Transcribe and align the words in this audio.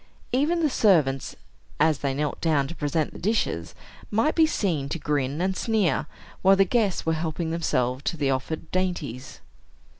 Even 0.31 0.61
the 0.61 0.69
servants, 0.71 1.35
as 1.79 1.99
they 1.99 2.15
knelt 2.15 2.41
down 2.41 2.67
to 2.67 2.73
present 2.73 3.13
the 3.13 3.19
dishes, 3.19 3.75
might 4.09 4.33
be 4.33 4.47
seen 4.47 4.89
to 4.89 4.97
grin 4.97 5.39
and 5.39 5.55
sneer, 5.55 6.07
while 6.41 6.55
the 6.55 6.65
guests 6.65 7.05
were 7.05 7.13
helping 7.13 7.51
themselves 7.51 8.01
to 8.01 8.17
the 8.17 8.31
offered 8.31 8.71
dainties. 8.71 9.41